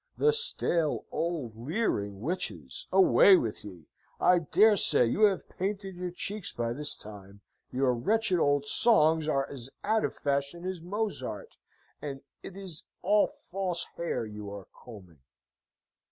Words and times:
The 0.17 0.33
stale, 0.33 1.05
old, 1.11 1.55
leering 1.55 2.21
witches! 2.21 2.87
Away 2.91 3.35
with 3.37 3.63
ye! 3.63 3.85
I 4.19 4.39
dare 4.39 4.75
say 4.75 5.05
you 5.05 5.25
have 5.25 5.47
painted 5.47 5.95
your 5.95 6.09
cheeks 6.09 6.51
by 6.51 6.73
this 6.73 6.95
time; 6.95 7.41
your 7.71 7.93
wretched 7.93 8.39
old 8.39 8.65
songs 8.65 9.27
are 9.27 9.47
as 9.47 9.69
out 9.83 10.03
of 10.03 10.15
fashion 10.15 10.65
as 10.65 10.81
Mozart, 10.81 11.55
and 12.01 12.21
it 12.41 12.57
is 12.57 12.83
all 13.03 13.27
false 13.27 13.85
hair 13.95 14.25
you 14.25 14.49
are 14.49 14.67
combing! 14.73 15.19